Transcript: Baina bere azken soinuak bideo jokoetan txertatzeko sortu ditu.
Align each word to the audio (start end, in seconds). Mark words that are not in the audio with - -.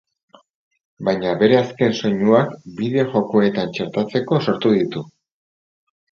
Baina 1.09 1.33
bere 1.41 1.57
azken 1.57 1.91
soinuak 1.99 2.55
bideo 2.79 3.03
jokoetan 3.11 3.75
txertatzeko 3.75 4.39
sortu 4.47 4.73
ditu. 4.79 5.05